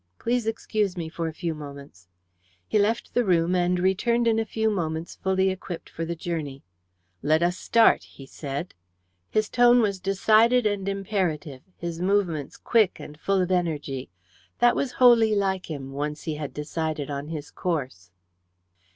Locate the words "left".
2.79-3.13